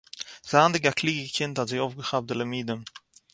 זייענדיג 0.49 0.83
אַ 0.89 0.97
קלוגע 0.99 1.27
קינד 1.35 1.55
האָט 1.57 1.69
זי 1.71 1.77
אויפגעכאַפּט 1.79 2.25
די 2.27 2.35
לימודים 2.39 2.81